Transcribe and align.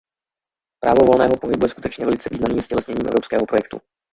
Právo 0.83 1.05
volného 1.05 1.37
pohybu 1.37 1.65
je 1.65 1.69
skutečně 1.69 2.05
velice 2.05 2.29
významným 2.31 2.63
ztělesněním 2.63 3.07
evropského 3.07 3.45
projektu. 3.45 3.79